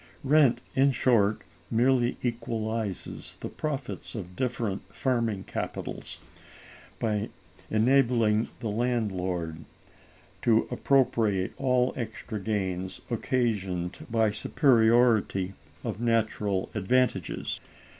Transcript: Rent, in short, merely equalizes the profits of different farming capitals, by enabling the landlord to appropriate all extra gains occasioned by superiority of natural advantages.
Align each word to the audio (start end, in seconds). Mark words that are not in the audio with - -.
Rent, 0.23 0.61
in 0.75 0.89
short, 0.89 1.43
merely 1.69 2.17
equalizes 2.23 3.37
the 3.39 3.49
profits 3.49 4.15
of 4.15 4.35
different 4.35 4.81
farming 4.91 5.43
capitals, 5.43 6.17
by 6.97 7.29
enabling 7.69 8.49
the 8.61 8.69
landlord 8.71 9.63
to 10.41 10.67
appropriate 10.71 11.53
all 11.55 11.93
extra 11.95 12.39
gains 12.39 13.01
occasioned 13.11 14.07
by 14.09 14.31
superiority 14.31 15.53
of 15.83 16.01
natural 16.01 16.71
advantages. 16.73 17.59